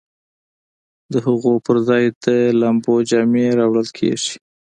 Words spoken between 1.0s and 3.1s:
د هغو پر ځای د لامبو